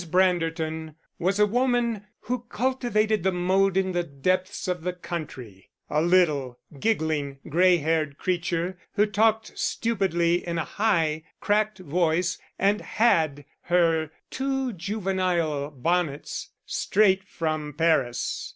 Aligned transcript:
Branderton 0.09 0.95
was 1.19 1.39
a 1.39 1.45
woman 1.45 2.07
who 2.21 2.39
cultivated 2.49 3.21
the 3.21 3.31
mode 3.31 3.77
in 3.77 3.91
the 3.91 4.01
depths 4.01 4.67
of 4.67 4.81
the 4.81 4.93
country, 4.93 5.69
a 5.91 6.01
little, 6.01 6.57
giggling, 6.79 7.37
grey 7.47 7.77
haired 7.77 8.17
creature 8.17 8.79
who 8.93 9.05
talked 9.05 9.51
stupidly 9.55 10.43
in 10.47 10.57
a 10.57 10.65
high, 10.65 11.21
cracked 11.39 11.77
voice 11.77 12.39
and 12.57 12.81
had 12.81 13.45
her 13.65 14.09
too 14.31 14.73
juvenile 14.73 15.69
bonnets 15.69 16.49
straight 16.65 17.23
from 17.23 17.71
Paris. 17.73 18.49